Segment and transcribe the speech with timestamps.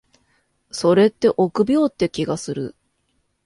[0.71, 2.73] それって臆病って気がする。